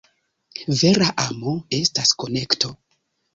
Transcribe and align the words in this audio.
Vera 0.79 1.09
amo 1.25 1.53
estas 1.81 2.15
konekto. 2.25 2.73